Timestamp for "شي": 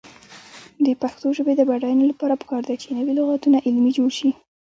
4.19-4.29